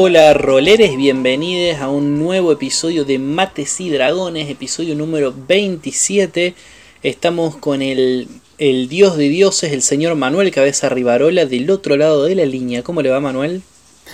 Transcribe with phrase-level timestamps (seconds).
[0.00, 6.54] Hola roleres, bienvenidos a un nuevo episodio de Mates y Dragones, episodio número 27.
[7.02, 8.28] Estamos con el,
[8.58, 12.84] el dios de dioses, el señor Manuel Cabeza Rivarola, del otro lado de la línea.
[12.84, 13.62] ¿Cómo le va Manuel?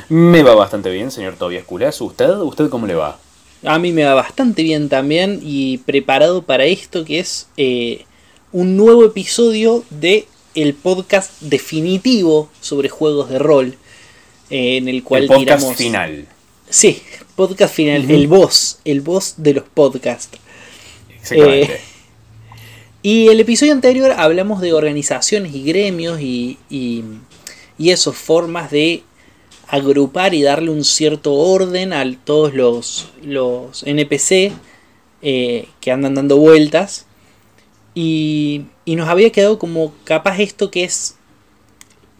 [0.08, 2.00] Me va bastante bien, señor Tobias Culas.
[2.00, 2.30] ¿Usted?
[2.30, 3.18] ¿Usted cómo le va?
[3.62, 8.06] A mí me va bastante bien también y preparado para esto que es eh,
[8.52, 13.76] un nuevo episodio de el podcast definitivo sobre juegos de rol.
[14.50, 16.26] Eh, en el cual El podcast tiramos- final.
[16.68, 17.02] Sí,
[17.36, 20.38] podcast final, el boss, el boss de los podcasts.
[21.20, 21.74] Exactamente.
[21.74, 21.80] Eh,
[23.02, 27.04] Y el episodio anterior hablamos de organizaciones y gremios y, y,
[27.76, 29.02] y eso, formas de
[29.68, 34.52] agrupar y darle un cierto orden a todos los, los NPC
[35.20, 37.04] eh, que andan dando vueltas.
[37.94, 41.16] Y, y nos había quedado como capaz esto que es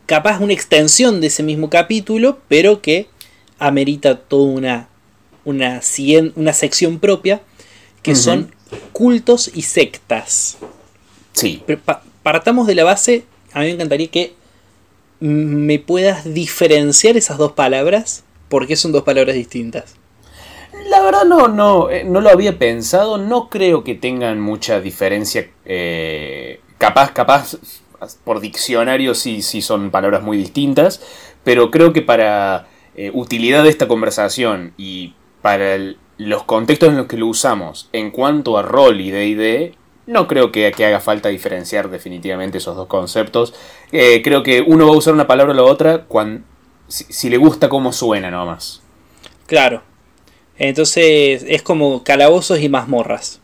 [0.06, 3.08] capaz una extensión de ese mismo capítulo, pero que
[3.58, 4.88] amerita toda una,
[5.44, 5.80] una,
[6.36, 7.40] una sección propia,
[8.02, 8.52] que son
[8.92, 10.58] cultos y sectas.
[11.32, 11.62] sí.
[11.66, 14.34] Pero pa- partamos de la base, a mí me encantaría que
[15.20, 19.94] me puedas diferenciar esas dos palabras, porque son dos palabras distintas.
[20.90, 23.16] La verdad no, no, eh, no lo había pensado.
[23.16, 25.48] No creo que tengan mucha diferencia.
[25.64, 27.56] eh, capaz, capaz,
[28.24, 31.00] por diccionario sí, sí son palabras muy distintas.
[31.44, 32.66] Pero creo que para
[32.96, 37.88] eh, utilidad de esta conversación y para el- los contextos en los que lo usamos
[37.92, 39.74] en cuanto a rol y D&D,
[40.06, 43.52] no creo que, que haga falta diferenciar definitivamente esos dos conceptos.
[43.90, 46.44] Eh, creo que uno va a usar una palabra o la otra cuando,
[46.88, 48.80] si, si le gusta cómo suena nomás.
[49.46, 49.82] Claro.
[50.56, 53.40] Entonces es como calabozos y mazmorras.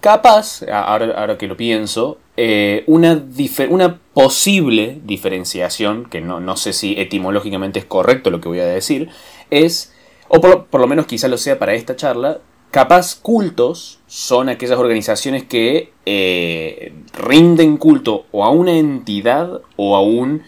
[0.00, 3.14] Capaz, ahora, ahora que lo pienso, eh, una,
[4.14, 9.08] posible diferenciación, que no, no sé si etimológicamente es correcto lo que voy a decir,
[9.50, 9.92] es,
[10.28, 12.38] o por, lo- menos quizá lo sea para esta charla,
[12.70, 20.02] capaz cultos son aquellas organizaciones que eh, rinden culto o a una entidad o a
[20.02, 20.42] un,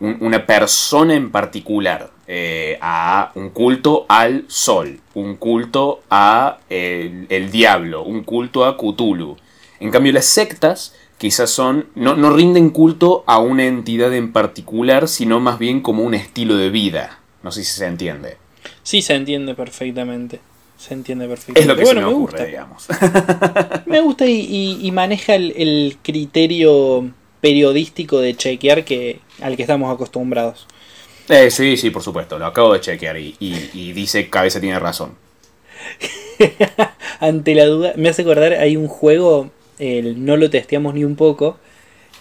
[0.00, 2.10] un- una persona en particular.
[2.28, 6.58] eh, a un culto al sol, un culto a
[7.30, 9.36] el diablo, un culto a Cthulhu.
[9.78, 11.86] En cambio, las sectas quizás son.
[11.94, 16.56] No, no rinden culto a una entidad en particular, sino más bien como un estilo
[16.56, 17.18] de vida.
[17.42, 18.36] No sé si se entiende.
[18.82, 20.40] Sí, se entiende perfectamente.
[20.78, 21.68] Se entiende Es perfectamente.
[21.72, 22.44] lo que bueno, se me, me ocurre, gusta.
[22.44, 22.86] digamos.
[23.86, 27.08] Me gusta y, y- y maneja el, el criterio
[27.40, 30.66] periodístico de chequear que, al que estamos acostumbrados.
[31.28, 32.38] Eh, sí, sí, por supuesto.
[32.38, 35.12] Lo acabo de chequear y, y- y dice cabeza tiene razón.
[37.20, 41.16] Ante la duda, me hace acordar, hay un juego, el no lo testeamos ni un
[41.16, 41.58] poco,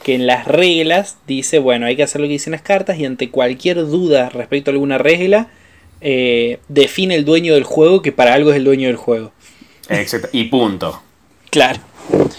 [0.03, 3.05] que en las reglas dice, bueno, hay que hacer lo que dicen las cartas y
[3.05, 5.47] ante cualquier duda respecto a alguna regla,
[6.01, 9.31] eh, define el dueño del juego que para algo es el dueño del juego.
[9.89, 10.29] Exacto.
[10.31, 11.01] Y punto.
[11.49, 11.79] Claro.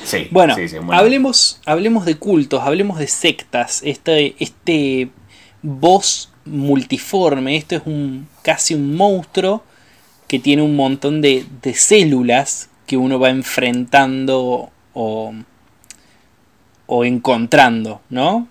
[0.05, 0.29] Sí.
[0.31, 0.93] Bueno, sí, sí, bueno.
[0.93, 5.09] hablemos, hablemos de cultos, hablemos de sectas, este, este
[5.63, 9.65] boss multiforme, esto es un casi un monstruo
[10.29, 15.35] que tiene un montón de, de células que uno va enfrentando o,
[16.87, 18.49] o encontrando, ¿no?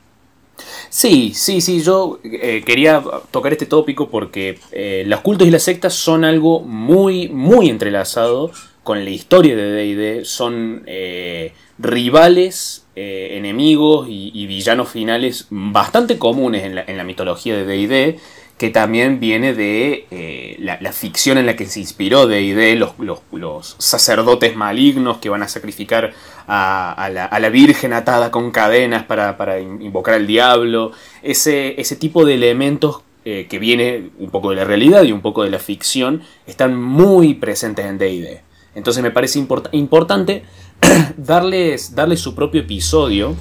[0.89, 5.63] Sí, sí, sí, yo eh, quería tocar este tópico porque eh, los cultos y las
[5.63, 8.51] sectas son algo muy, muy entrelazado
[8.83, 16.63] con la historia de D&D, son eh, rivales, eh, enemigos y, villanos finales bastante comunes
[16.63, 18.19] en la, en la mitología de D&D,
[18.58, 22.92] que también viene de eh, la, ficción en la que se inspiró D&D, los,
[23.34, 26.14] los- sacerdotes malignos que van a sacrificar
[26.48, 31.80] a, la, a la Virgen atada con cadenas para, para in- invocar al diablo, ese,
[31.82, 35.44] ese tipo de elementos eh, que viene un poco de la realidad y un poco
[35.44, 38.42] de la ficción, están muy presentes en D&D.
[38.75, 40.44] Entonces me parece import- importante
[41.18, 43.36] darles, darles su propio episodio,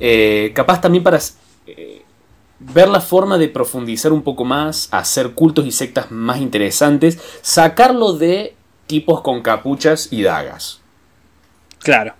[0.00, 1.20] eh, capaz también para
[2.60, 8.12] ver la forma de profundizar un poco más, hacer cultos y sectas más interesantes, sacarlo
[8.14, 8.54] de
[8.86, 10.80] tipos con capuchas y dagas.
[11.80, 12.14] Claro,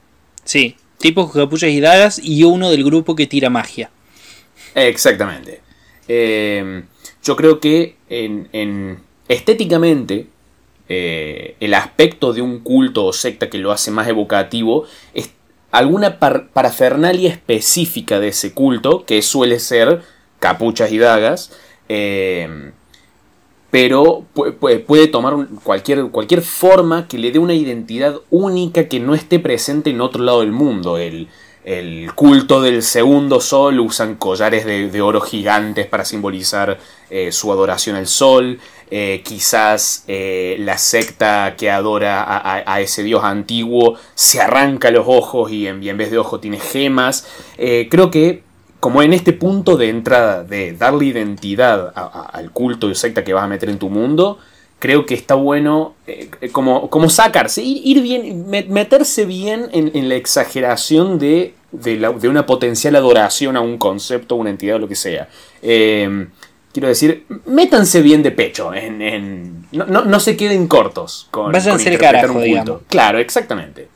[0.45, 0.77] sí.
[0.99, 3.91] Tipos con capuchas y dagas y uno del grupo que tira magia.
[4.75, 5.61] Exactamente.
[6.09, 6.83] Eh,
[7.23, 10.27] yo creo que en, en- estéticamente
[10.89, 15.31] eh, el aspecto de un culto o secta que lo hace más evocativo es
[15.71, 20.03] alguna par- parafernalia específica de ese culto, que suele ser
[20.39, 21.53] capuchas y dagas,
[21.89, 22.73] eh,
[23.71, 28.99] pero pu- pu- puede tomar cualquier, cualquier forma que le dé una identidad única que
[29.01, 30.97] no esté presente en otro lado del mundo.
[30.99, 31.29] El,
[32.15, 36.79] culto del segundo sol usan collares de, oro gigantes para simbolizar
[37.11, 38.59] eh, su adoración al sol.
[38.91, 42.25] Eh, quizás la secta que adora
[42.65, 47.27] a, ese dios antiguo se arranca los ojos y en, vez de ojo tiene gemas.
[47.59, 48.48] creo que
[48.81, 53.45] como en este punto de entrada de darle identidad al culto y secta que vas
[53.45, 54.39] a meter en tu mundo,
[54.79, 61.19] creo que está bueno eh, como, como sacarse, ir, bien, meterse bien en, la exageración
[61.19, 65.29] de, de, una potencial adoración a un concepto, una entidad o lo que sea.
[65.61, 66.31] Em,
[66.73, 71.99] quiero decir, métanse bien de pecho, en, no, se queden cortos con, Vayan con ser
[71.99, 72.83] carajo, Digamos.
[72.89, 73.89] Claro, exactamente.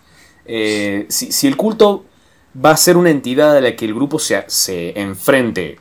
[0.44, 2.04] Eh, si, el culto
[2.54, 5.78] va a ser una entidad a la que el grupo se, se enfrente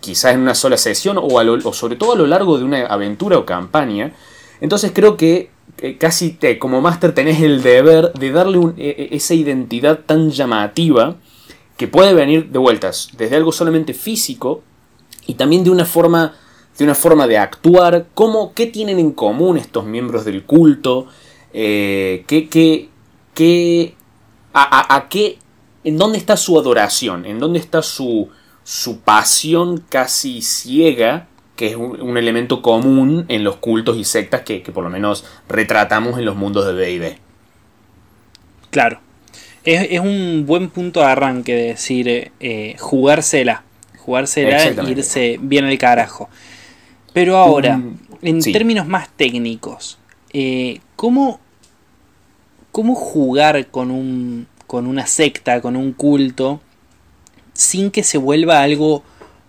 [0.00, 3.38] quizás en una sola sesión o, o sobre todo a lo largo de una aventura
[3.38, 4.12] o campaña,
[4.60, 5.50] entonces creo que
[5.98, 11.16] casi te, como máster tenés el deber de darle e, e, esa identidad tan llamativa
[11.76, 14.62] que puede venir de vueltas desde algo solamente físico
[15.26, 16.34] y también de una forma
[16.78, 21.08] de una forma de actuar, cómo, qué tienen en común estos miembros del culto,
[21.52, 22.88] eh, qué, qué,
[23.34, 23.96] qué,
[24.54, 25.38] a, qué,
[25.84, 28.28] en dónde está su adoración, en dónde está su,
[28.64, 31.28] su pasión casi ciega
[31.58, 36.16] que es un, elemento común en los cultos y sectas que, por lo menos retratamos
[36.16, 37.18] en los mundos de D&D.
[38.70, 39.00] Claro.
[39.64, 43.64] Es, un buen punto de arranque de decir eh, jugársela.
[43.98, 46.30] Jugársela e irse bien al carajo.
[47.12, 47.80] Pero ahora,
[48.22, 49.98] en términos más técnicos,
[50.32, 51.40] eh, ¿cómo,
[52.70, 56.60] ¿cómo jugar con, un, con una secta, con un culto,
[57.54, 59.02] sin que se vuelva algo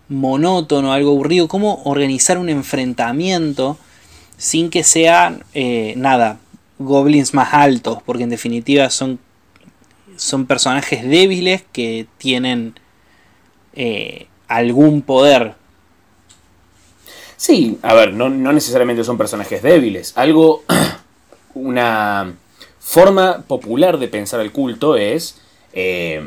[0.07, 3.77] monótono, algo aburrido, cómo organizar un enfrentamiento
[4.37, 6.39] sin que sean, eh, nada,
[6.79, 9.19] goblins más altos, porque en definitiva son,
[10.15, 12.73] son personajes débiles que tienen
[13.73, 15.55] eh, algún poder.
[17.35, 20.13] Sí, a ver, no, necesariamente son personajes débiles.
[20.15, 20.63] Algo,
[21.53, 22.33] una
[22.79, 25.39] forma popular de pensar el culto es
[25.73, 26.21] eh,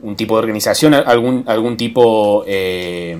[0.00, 3.18] un tipo de organización, algún, algún tipo, eh,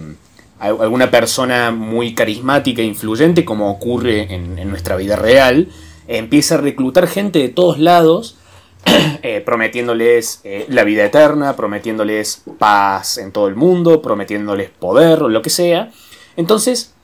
[0.59, 5.69] alguna persona muy carismática e influyente, como ocurre en, nuestra vida real,
[6.09, 8.39] empieza a reclutar gente de todos lados,
[9.23, 15.43] eh, prometiéndoles la vida eterna, prometiéndoles paz en todo el mundo, prometiéndoles poder o lo
[15.43, 15.91] que sea.
[16.37, 16.95] Entonces,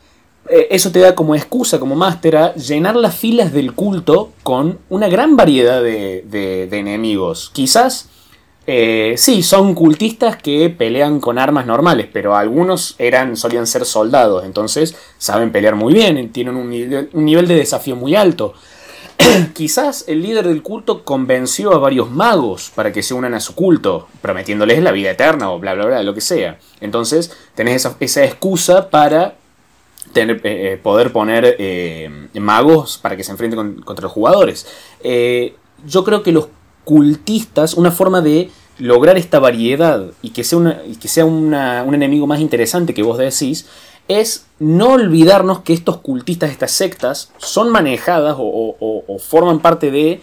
[0.48, 5.08] eso te da como excusa, como máster, a llenar las filas del culto con una
[5.08, 7.50] gran variedad de, de enemigos.
[7.52, 8.08] Quizás
[8.68, 14.44] eh, sí, son cultistas que pelean con armas normales, pero algunos eran, solían ser soldados,
[14.44, 18.54] entonces saben pelear muy bien, tienen un nivel, de desafío muy alto.
[19.54, 23.54] Quizás el líder del culto convenció a varios magos para que se unan a su
[23.54, 26.58] culto, prometiéndoles la vida eterna o bla bla bla, lo que sea.
[26.80, 29.36] Entonces tenés esa, excusa para
[30.20, 31.56] tener, eh, eh, poder poner
[32.34, 34.66] magos para que se enfrenten contra los jugadores.
[35.84, 36.48] yo creo que los
[36.84, 41.54] cultistas, una forma de lograr esta variedad y que sea, que sea un
[41.94, 43.66] enemigo más interesante que vos decís,
[44.08, 50.20] es no olvidarnos que estos cultistas, estas sectas, son manejadas o, forman parte de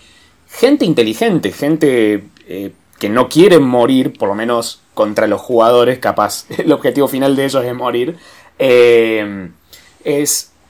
[0.50, 6.46] gente inteligente, gente eh, que no quiere morir, por lo menos contra los jugadores, capaz
[6.58, 8.18] el objetivo final de ellos es morir,
[8.60, 9.50] eh,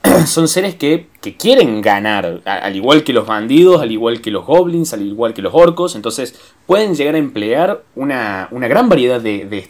[0.25, 4.94] son seres que, quieren ganar, al igual que los bandidos, al igual que los goblins,
[4.94, 6.36] al igual que los orcos, entonces
[6.66, 9.68] pueden llegar a emplear una, gran variedad de, de,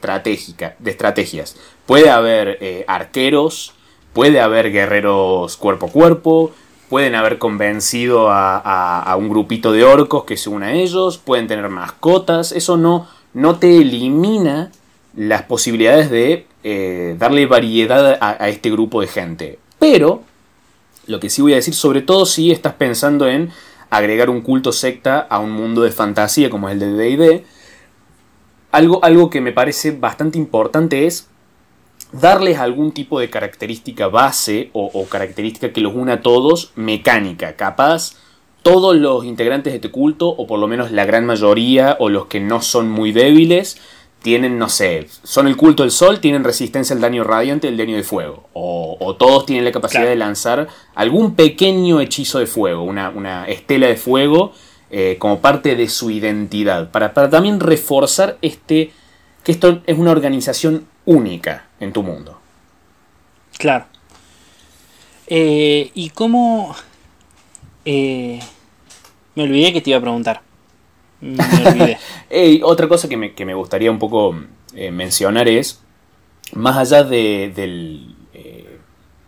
[0.79, 1.55] de estrategias.
[1.85, 3.73] Puede haber eh, arqueros,
[4.13, 6.51] puede haber guerreros cuerpo a cuerpo,
[6.89, 11.67] pueden haber convencido a, un grupito de orcos que se una a ellos, pueden tener
[11.69, 14.71] mascotas, eso no, no te elimina
[15.15, 19.59] las posibilidades de eh, darle variedad a, este grupo de gente.
[19.79, 20.23] Pero,
[21.07, 23.49] lo que sí voy a decir, sobre todo si estás pensando en
[23.89, 27.43] agregar un culto secta a un mundo de fantasía como es el de DD,
[28.71, 31.27] algo, algo que me parece bastante importante es
[32.11, 37.55] darles algún tipo de característica base o, o, característica que los una a todos mecánica.
[37.55, 38.15] Capaz
[38.63, 42.27] todos los integrantes de este culto, o por lo menos la gran mayoría, o los
[42.27, 43.77] que no son muy débiles,
[44.23, 47.77] tienen, no sé, son el culto del sol, tienen resistencia al daño radiante y al
[47.77, 48.49] daño de fuego.
[48.53, 53.97] O, todos tienen la capacidad de lanzar algún pequeño hechizo de fuego, una, estela de
[53.97, 54.53] fuego,
[54.89, 56.89] eh, como parte de su identidad.
[56.89, 58.93] Para, también reforzar este,
[59.43, 62.39] que esto es una organización única en tu mundo.
[63.57, 63.85] Claro.
[65.27, 66.75] Eh, ¿Y cómo...
[67.83, 68.39] Eh,
[69.35, 70.41] me olvidé que te iba a preguntar.
[72.63, 74.35] otra cosa que me, gustaría un poco
[74.75, 75.81] eh, mencionar es,
[76.53, 77.53] más allá de,
[78.33, 78.79] eh,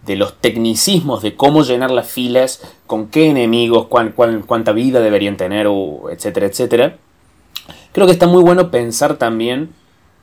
[0.05, 5.67] de los tecnicismos de cómo llenar las filas, con qué enemigos, cuánta vida deberían tener,
[6.11, 6.97] etcétera, etcétera,
[7.91, 9.69] creo que está muy bueno pensar también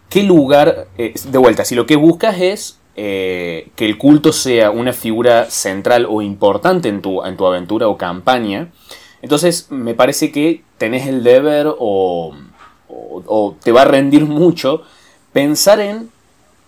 [0.08, 4.92] qué lugar, eh, de vuelta, si lo que buscas es que el culto sea una
[4.92, 8.68] figura central o importante en tu, en tu aventura o campaña,
[9.22, 12.34] entonces me parece que tenés el deber o,
[13.62, 14.82] te va a rendir mucho
[15.32, 16.10] pensar en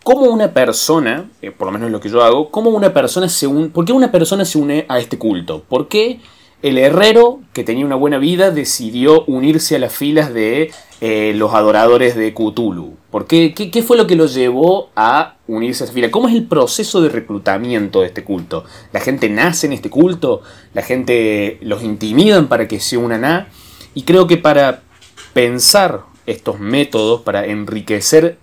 [0.03, 3.47] cómo una persona, eh, por lo menos lo que yo hago, cómo una persona se
[3.47, 5.63] une, ¿por qué una persona se une a este culto?
[5.69, 6.21] ¿Por qué
[6.65, 10.71] el herrero, que tenía una buena vida, decidió unirse a las filas de
[11.03, 12.97] eh, los adoradores de Cthulhu?
[13.11, 16.11] ¿Por qué, qué, fue lo que lo llevó a unirse a esa fila?
[16.11, 18.65] ¿Cómo es el proceso de reclutamiento de este culto?
[18.95, 20.41] ¿La gente nace en este culto?
[20.73, 23.49] ¿La gente los intimidan para que se unan a?
[23.93, 24.81] Y creo que para
[25.35, 28.39] pensar estos métodos, para enriquecer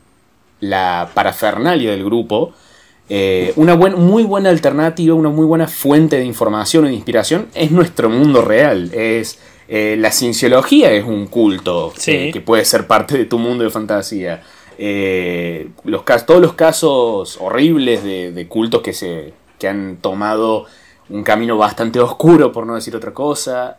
[0.59, 2.53] la parafernalia del grupo,
[3.13, 8.09] eh, una muy buena alternativa, una muy buena fuente de información de inspiración es nuestro
[8.09, 8.89] mundo real.
[8.93, 9.37] Es,
[9.67, 13.69] eh, la cienciología es un culto eh, que puede ser parte de tu mundo de
[13.69, 14.41] fantasía.
[15.83, 20.67] los, todos los casos horribles de, cultos que, se, que han tomado
[21.09, 23.75] un camino bastante oscuro, por no decir otra cosa.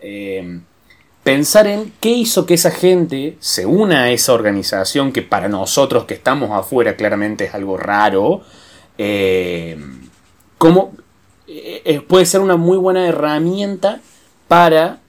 [1.22, 6.04] pensar en qué hizo que esa gente se una a esa organización que para nosotros
[6.04, 8.42] que estamos afuera claramente es algo raro
[9.04, 9.76] eh,
[10.58, 10.92] cómo
[11.48, 14.00] eh, eh, puede ser una muy buena herramienta
[14.46, 15.00] para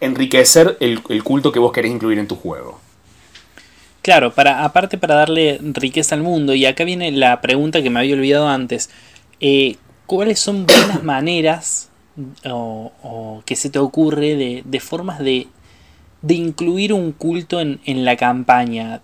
[0.00, 2.80] enriquecer el, culto que vos querés incluir en tu juego.
[4.02, 8.00] Claro, para, aparte para darle riqueza al mundo, y acá viene la pregunta que me
[8.00, 8.90] había olvidado antes,
[10.06, 11.90] ¿cuáles son buenas maneras
[12.44, 15.46] o, que se te ocurre de, formas de,
[16.22, 19.00] de, incluir un culto en, la campaña?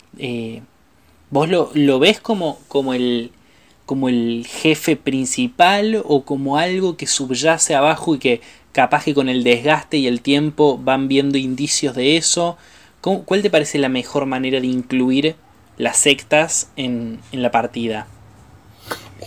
[1.30, 3.30] ¿Vos lo, lo, ves como, como el,
[3.86, 8.40] como el jefe principal o como algo que subyace abajo y que
[8.72, 12.56] capaz que con el desgaste y el tiempo van viendo indicios de eso.
[13.00, 15.36] ¿Cuál te parece la mejor manera de incluir
[15.76, 18.06] las sectas en, la partida?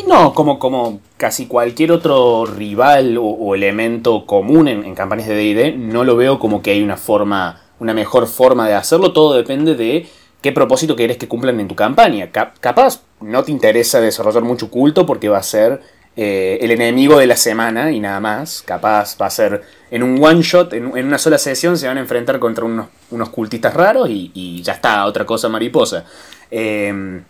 [0.07, 5.77] No, como, como casi cualquier otro rival o, elemento común en, en campañas de DD,
[5.77, 9.13] no lo veo como que hay una forma, una mejor forma de hacerlo.
[9.13, 10.07] Todo depende de
[10.47, 12.31] qué propósito quieres que cumplan en tu campaña.
[12.31, 15.81] capaz no te interesa desarrollar mucho culto porque va a ser
[16.15, 18.61] eh, el enemigo de la semana y nada más.
[18.61, 21.99] Capaz va a ser en un one shot, en, una sola sesión se van a
[21.99, 26.05] enfrentar contra unos, unos cultistas raros y, ya está, otra cosa mariposa.
[26.49, 27.25] Em,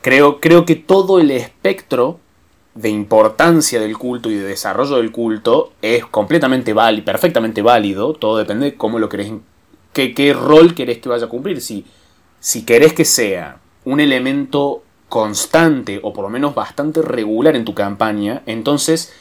[0.00, 2.18] creo, creo que todo el espectro
[2.74, 8.14] de importancia del culto y de desarrollo del culto es completamente válido, perfectamente válido.
[8.14, 9.32] Todo depende de cómo lo querés,
[9.92, 11.60] qué, qué rol querés que vaya a cumplir.
[11.60, 11.84] Si,
[12.44, 17.72] si querés que sea un elemento constante o por lo menos bastante regular en tu
[17.72, 19.14] campaña, entonces,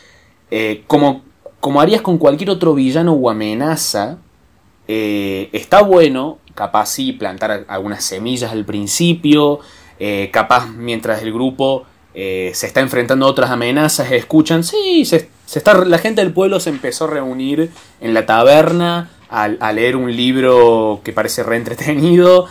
[0.51, 1.21] eh, como,
[1.61, 4.17] como harías con cualquier otro villano o amenaza,
[4.89, 9.61] eh, está bueno, capaz sí, plantar algunas semillas al principio,
[9.99, 15.73] eh, capaz mientras el grupo se está enfrentando a otras amenazas, escuchan, sí, se, está,
[15.85, 21.01] la gente del pueblo se empezó a reunir en la taberna a, leer un libro
[21.03, 22.45] que parece re entretenido,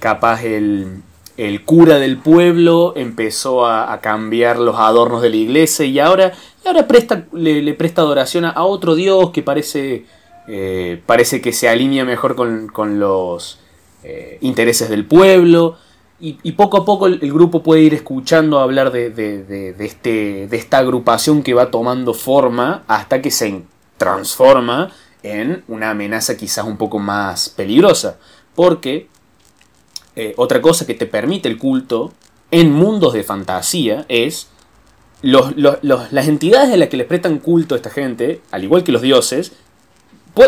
[0.00, 1.02] capaz el,
[1.40, 6.34] el cura del pueblo empezó a, cambiar los adornos de la iglesia y ahora,
[6.66, 10.04] ahora presta, le, presta adoración a, otro dios que parece,
[10.48, 13.58] eh, parece que se alinea mejor con, los
[14.04, 15.76] eh, intereses del pueblo.
[16.22, 20.76] Y, poco a poco el, grupo puede ir escuchando hablar de, de, este, de esta
[20.76, 23.62] agrupación que va tomando forma hasta que se
[23.96, 28.18] transforma en una amenaza quizás un poco más peligrosa.
[28.60, 29.08] Porque
[30.16, 32.12] eh, otra cosa que te permite el culto
[32.50, 34.48] en mundos de fantasía es
[35.22, 39.00] las entidades a las que les prestan culto a esta gente, al igual que los
[39.00, 39.52] dioses,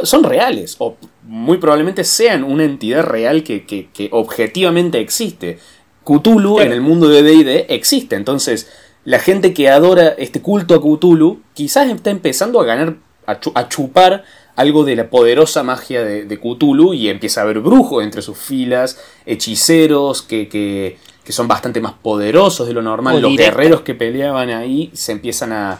[0.02, 5.58] son reales o muy probablemente sean una entidad real que, objetivamente existe.
[6.04, 8.70] Cthulhu en el mundo de D&D existe, entonces
[9.06, 14.24] la gente que adora este culto a Cthulhu quizás está empezando a ganar, a chupar
[14.56, 18.36] algo de la poderosa magia de, de Cthulhu y empieza a haber brujos entre sus
[18.36, 20.98] filas, hechiceros que, que,
[21.32, 23.20] son bastante más poderosos de lo normal.
[23.20, 25.78] Los guerreros que peleaban ahí se empiezan a,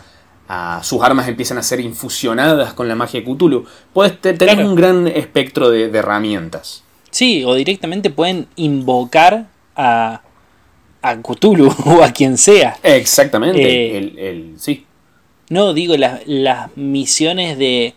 [0.83, 3.65] sus armas empiezan a ser infusionadas con la magia de Cthulhu.
[3.93, 6.83] Puedes tener un gran espectro de, herramientas.
[7.11, 10.23] Sí, o directamente pueden invocar a,
[11.03, 12.79] a Cthulhu o a quien sea.
[12.83, 14.87] Exactamente, eh, el, sí.
[15.51, 17.95] No, digo, las misiones de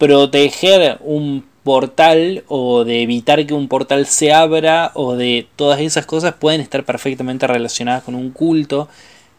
[0.00, 6.06] proteger un portal o de evitar que un portal se abra o de todas esas
[6.06, 8.88] cosas pueden estar perfectamente relacionadas con un culto.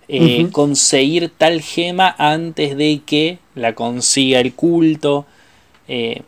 [0.08, 5.26] Eh, conseguir tal gema antes de que la consiga el culto.
[5.88, 6.22] Eh,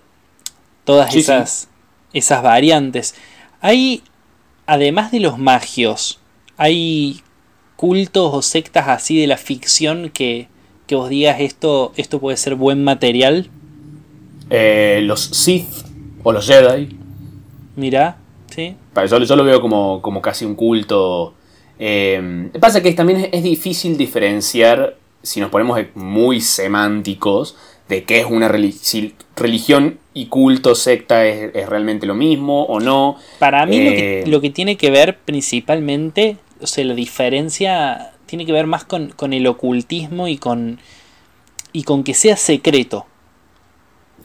[0.83, 1.69] todas esas,
[2.11, 3.13] esas variantes.
[3.61, 4.01] Hay,
[4.65, 6.19] además de los magios,
[6.57, 7.21] hay
[7.75, 10.47] cultos o sectas así de la ficción que,
[10.87, 13.51] que vos digas esto, esto puede ser buen material.
[14.49, 15.67] Eh, los Sith
[16.23, 16.97] o los Jedi.
[17.75, 18.17] Mira,
[18.49, 18.75] sí.
[19.09, 21.33] Yo, yo lo veo como, como casi un culto.
[21.79, 27.57] Eh, pasa que también es, difícil diferenciar, si nos ponemos muy semánticos,
[27.89, 33.17] de qué es una religión, religión y culto, secta es, realmente lo mismo o no.
[33.39, 38.53] Para mí eh, lo, que, tiene que ver principalmente, o sea, la diferencia tiene que
[38.53, 40.79] ver más con, con el ocultismo y con,
[41.71, 43.05] y con que sea secreto.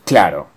[0.05, 0.49] Claro,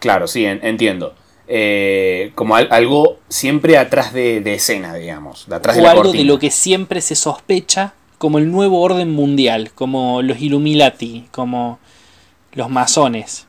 [0.00, 1.14] claro, sí, entiendo.
[1.48, 6.38] Eh, como algo siempre atrás de, escena, digamos, de atrás o de algo de lo
[6.38, 11.78] que siempre se sospecha, como el nuevo orden mundial, como los Illuminati, como
[12.52, 13.46] los masones.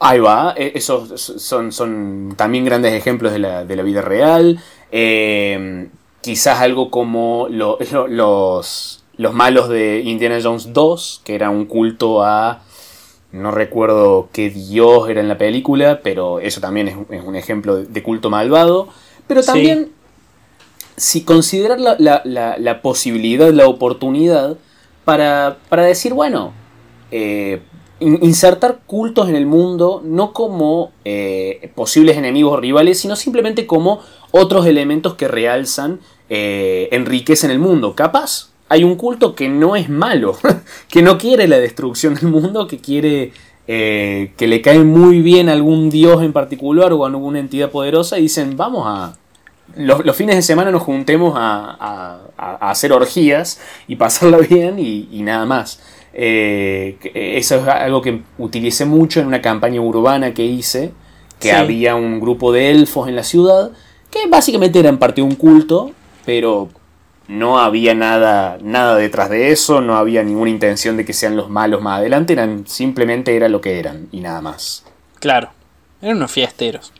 [0.00, 4.60] Ahí va, e, esos son, son también grandes ejemplos de la, vida real.
[4.90, 5.88] Eh,
[6.20, 12.62] quizás algo como los, los malos de Indiana Jones 2, que era un culto a
[13.32, 18.02] no recuerdo qué dios era en la película, pero eso también es, un ejemplo de
[18.02, 18.88] culto malvado.
[19.26, 19.90] Pero también,
[20.96, 24.56] si considerar la, posibilidad, la oportunidad
[25.04, 26.52] para, decir, bueno,
[27.10, 27.60] eh,
[28.00, 34.00] insertar cultos en el mundo no como eh, posibles enemigos o rivales, sino simplemente como
[34.30, 37.94] otros elementos que realzan, eh, enriquecen el mundo.
[37.94, 40.36] Capaz, hay un culto que no es malo,
[40.88, 43.32] que no quiere la destrucción del mundo, que quiere
[43.70, 47.70] eh, que le cae muy bien a algún dios en particular o a alguna entidad
[47.70, 49.14] poderosa y dicen, vamos a...
[49.76, 55.80] Los, fines de semana nos juntemos a, hacer orgías y pasarla bien y, nada más.
[56.14, 60.92] Eh, eso es algo que utilicé mucho en una campaña urbana que hice,
[61.38, 63.70] que había un grupo de elfos en la ciudad,
[64.10, 65.92] que básicamente era en parte un culto,
[66.24, 66.70] pero
[67.28, 71.50] no había nada, nada detrás de eso, no había ninguna intención de que sean los
[71.50, 74.84] malos más adelante, eran, simplemente era lo que eran y nada más.
[75.20, 75.50] Claro,
[76.00, 76.92] eran unos fiesteros.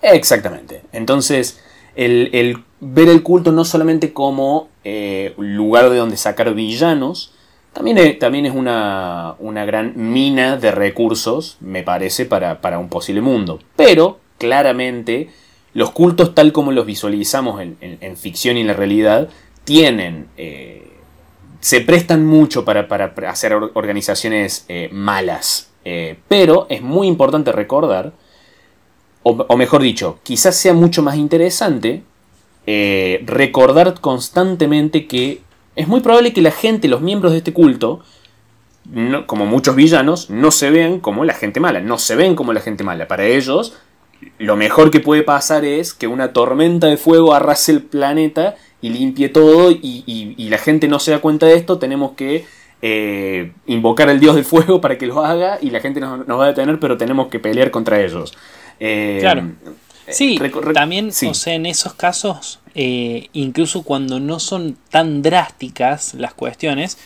[0.00, 0.82] Exactamente.
[0.92, 1.60] Entonces,
[1.96, 7.34] el, ver el culto no solamente como eh, lugar de donde sacar villanos,
[7.74, 12.88] también es, también es una, una, gran mina de recursos, me parece, para, para un
[12.88, 13.60] posible mundo.
[13.76, 15.28] Pero, claramente,
[15.74, 19.28] los cultos tal como los visualizamos en, en ficción y en la realidad,
[19.68, 20.90] tienen, eh,
[21.60, 22.88] se prestan mucho para,
[23.28, 25.68] hacer organizaciones eh, malas.
[25.84, 28.14] Eh, pero es muy importante recordar,
[29.22, 32.02] o, mejor dicho, quizás sea mucho más interesante
[33.24, 35.42] recordar constantemente que
[35.76, 38.00] es muy probable que la gente, los miembros de este culto,
[39.26, 42.60] como muchos villanos, no se vean como la gente mala, no se ven como la
[42.60, 43.06] gente mala.
[43.06, 43.76] Para ellos,
[44.38, 48.90] lo mejor que puede pasar es que una tormenta de fuego arrase el planeta y
[48.90, 52.46] limpie todo y, la gente no se da cuenta de esto, tenemos que
[52.80, 56.44] eh, invocar al dios del fuego para que lo haga y la gente nos, va
[56.44, 58.34] a detener, pero tenemos que pelear contra ellos.
[58.80, 59.52] Eh, claro.
[60.06, 60.40] Eh, sí,
[60.72, 66.96] también, o sea, en esos casos, incluso cuando no son tan drásticas las cuestiones,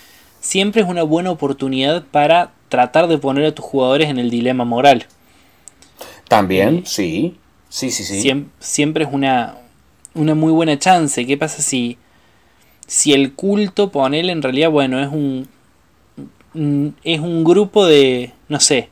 [0.41, 4.65] siempre es una buena oportunidad para tratar de poner a tus jugadores en el dilema
[4.65, 5.07] moral.
[6.29, 7.37] También, sí.
[7.69, 8.47] Sí, sí, sí.
[8.61, 9.57] siempre es una,
[10.15, 11.27] una muy buena chance.
[11.27, 11.99] ¿Qué pasa si,
[12.87, 15.49] si el culto, ponele, en realidad, bueno, es un,
[17.03, 18.91] es un grupo de, no sé,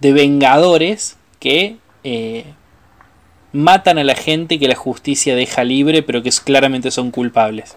[0.00, 2.44] de vengadores que eh,
[3.52, 7.76] matan a la gente que la justicia deja libre, pero que claramente son culpables.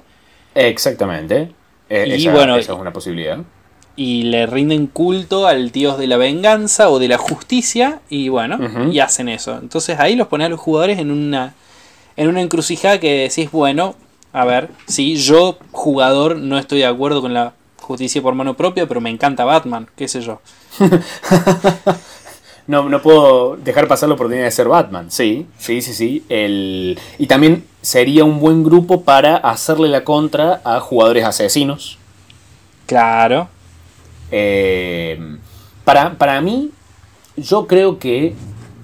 [0.56, 1.52] Exactamente.
[1.90, 3.40] E, y bueno, esa es una posibilidad.
[3.98, 8.60] Y le rinden culto al dios de la venganza o de la justicia, y bueno,
[8.92, 9.58] y hacen eso.
[9.58, 11.54] Entonces ahí los pone a los jugadores en una
[12.18, 13.96] en una encrucijada que decís, bueno,
[14.34, 18.88] a ver, sí, yo, jugador, no estoy de acuerdo con la justicia por mano propia,
[18.88, 20.42] pero me encanta Batman, qué sé yo.
[22.68, 26.26] no, no puedo dejar pasar la oportunidad de ser Batman, sí, sí, sí, sí.
[26.30, 27.00] El...
[27.18, 31.98] Y también sería un buen grupo para hacerle la contra a jugadores asesinos.
[32.88, 33.48] Claro.
[34.32, 35.38] Eh,
[35.84, 36.72] para, para mí,
[37.38, 38.36] yo creo que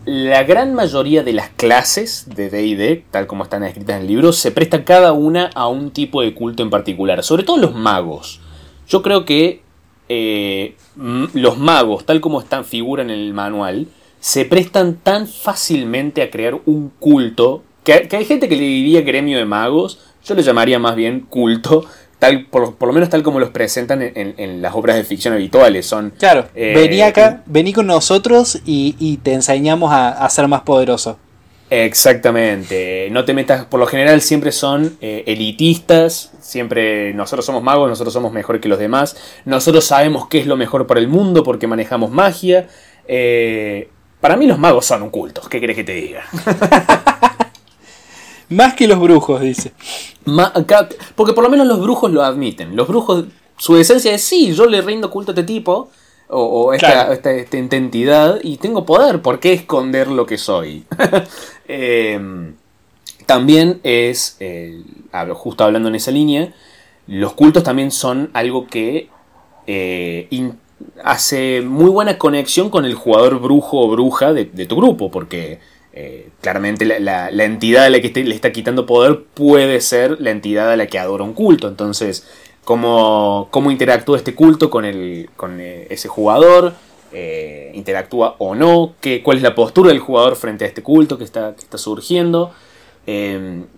[0.05, 4.33] la gran mayoría de las clases de DD, tal como están escritas en el libro,
[4.33, 8.39] se presta cada una a un tipo de culto en particular, sobre todo los magos.
[8.87, 9.61] Yo creo que
[10.09, 13.87] eh, los magos, tal como están figuran en el manual,
[14.19, 19.37] se prestan tan fácilmente a crear un culto, que, hay gente que le diría gremio
[19.37, 21.85] de magos, yo le llamaría más bien culto,
[22.21, 25.87] tal, por, lo menos tal como los presentan en, las obras de ficción habituales.
[25.87, 31.17] Son, claro, eh, vení acá, vení con nosotros y, te enseñamos a, ser más poderoso.
[31.71, 37.89] Exactamente, no te metas, por lo general siempre son eh, elitistas, siempre nosotros somos magos,
[37.89, 41.43] nosotros somos mejor que los demás, nosotros sabemos qué es lo mejor para el mundo
[41.43, 42.67] porque manejamos magia.
[43.07, 46.23] Eh, para mí los magos son un culto, ¿qué querés que te diga?
[48.49, 49.71] Más que los brujos, dice.
[51.15, 52.75] Porque por lo menos los brujos lo admiten.
[52.75, 53.25] Los brujos,
[53.57, 55.89] su esencia es sí, yo le rindo culto a este tipo,
[56.27, 57.11] o, esta,
[57.51, 60.85] entidad, y tengo poder, ¿por qué esconder lo que soy?
[61.67, 62.55] Em,
[63.25, 64.37] también es,
[65.33, 66.53] justo hablando en esa línea,
[67.07, 69.09] los cultos también son algo que
[69.67, 70.27] eh,
[71.03, 75.59] hace muy buena conexión con el jugador brujo o bruja de, tu grupo, porque
[75.93, 80.71] eh, claramente la, entidad a la que le está quitando poder puede ser la entidad
[80.71, 81.67] a la que adora un culto.
[81.67, 82.27] Entonces,
[82.63, 86.73] cómo, cómo interactúa este culto con, el, con eh, ese jugador,
[87.11, 91.17] eh, interactúa o no, qué, cuál es la postura del jugador frente a este culto
[91.17, 92.51] que está, que está surgiendo.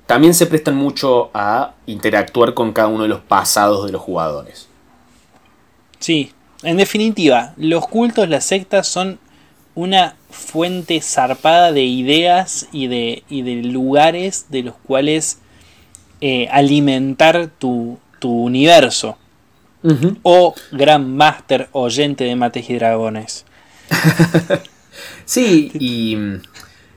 [0.05, 4.67] también se prestan mucho a interactuar con cada uno de los pasados de los jugadores.
[5.97, 9.19] Sí, en definitiva, los cultos, las sectas son
[9.75, 15.39] una fuente zarpada de ideas y de, de lugares de los cuales
[16.21, 19.17] eh, alimentar tu, universo.
[20.21, 23.45] O gran máster oyente de mates y dragones.
[25.25, 26.17] sí, y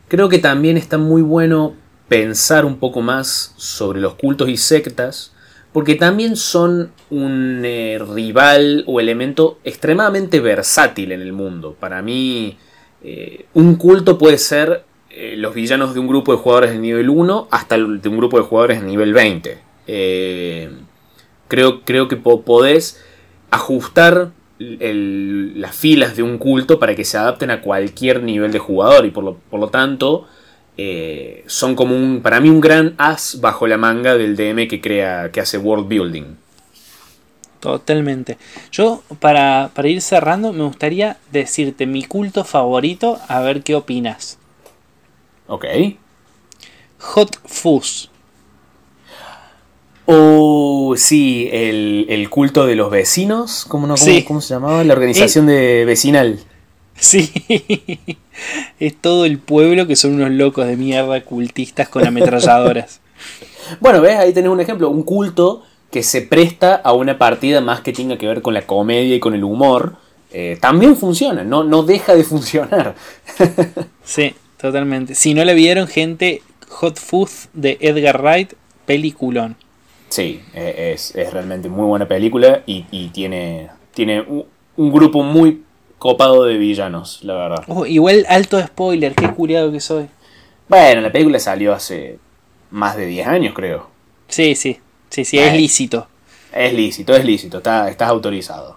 [0.06, 1.74] creo que también está muy bueno
[2.06, 5.32] pensar un poco más sobre los cultos y sectas
[5.76, 11.76] porque también son un eh, rival o elemento extremadamente versátil en el mundo.
[11.78, 12.56] Para mí,
[13.02, 17.08] eh, un culto puede ser eh, los villanos de un grupo de jugadores de nivel
[17.08, 19.58] 1 hasta de un grupo de jugadores de nivel 20.
[21.48, 23.02] creo, creo que podés
[23.50, 29.04] ajustar las filas de un culto para que se adapten a cualquier nivel de jugador
[29.04, 30.26] y por lo, por lo tanto
[30.78, 34.80] eh, son como un, para mí, un gran as bajo la manga del DM que
[34.80, 36.36] crea, que hace world building.
[37.66, 38.38] Totalmente.
[38.70, 44.38] Yo, para, ir cerrando, me gustaría decirte mi culto favorito, a ver qué opinas.
[45.48, 45.64] Ok.
[47.00, 48.08] Hot Fuzz.
[50.04, 53.64] Oh, sí, el, culto de los vecinos.
[53.66, 53.96] ¿Cómo, no,
[54.28, 54.84] cómo, se llamaba?
[54.84, 56.38] La organización de vecinal.
[56.96, 57.32] Sí,
[58.78, 63.00] es todo el pueblo que son unos locos de mierda cultistas con ametralladoras.
[63.80, 67.80] bueno, ves, ahí tenés un ejemplo, un culto que se presta a una partida más
[67.80, 69.96] que tenga que ver con la comedia y con el humor.
[70.32, 72.94] Eh, también funciona, no, no deja de funcionar.
[74.04, 75.14] sí, totalmente.
[75.14, 78.52] Si no le vieron, gente, Hot Food de Edgar Wright,
[78.84, 79.56] peliculón.
[80.08, 84.24] Sí, e, es, realmente muy buena película y, tiene, tiene
[84.76, 85.62] un grupo muy
[85.98, 87.64] copado de villanos, la verdad.
[87.68, 90.06] Oh, igual alto spoiler, qué curiado que soy.
[90.68, 92.18] Bueno, la película salió hace
[92.70, 93.88] más de 10 años, creo.
[94.28, 94.78] Sí, sí,
[95.24, 96.06] sí, sí, es lícito.
[96.52, 98.76] Es lícito, es lícito, está, estás autorizado.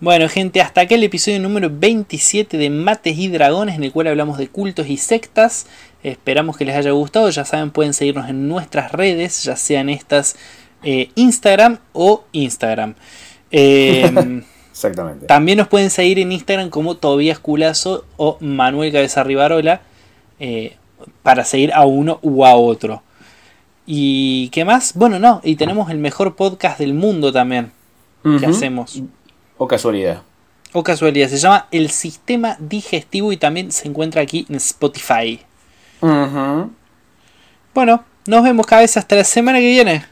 [0.00, 4.08] Bueno, gente, hasta acá el episodio número 27 de Mates y Dragones, en el cual
[4.08, 5.66] hablamos de cultos y sectas.
[6.02, 7.30] Esperamos que les haya gustado.
[7.30, 10.34] Ya saben, pueden seguirnos en nuestras redes, ya sean estas
[10.82, 12.96] eh, Instagram o Instagram.
[13.52, 15.26] Eh, Exactamente.
[15.26, 19.82] También nos pueden seguir en Instagram como Tobías Culazo o Manuel Cabeza Rivarola
[20.40, 20.76] eh,
[21.22, 23.04] para seguir a uno u a otro.
[23.86, 24.94] ¿Y qué más?
[24.94, 27.72] Bueno, no, y tenemos el mejor podcast del mundo también
[28.22, 29.02] que hacemos.
[29.58, 30.22] O casualidad.
[30.72, 35.40] O casualidad, se llama El Sistema Digestivo y también se encuentra aquí en Spotify.
[37.74, 40.06] Bueno, nos vemos cada vez hasta la semana que viene.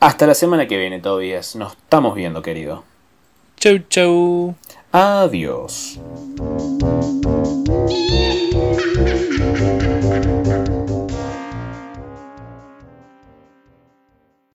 [0.00, 1.56] Hasta la semana que viene, Tobías.
[1.56, 2.84] Nos estamos viendo, querido.
[3.58, 4.54] Chau, chau.
[4.92, 5.98] Adiós.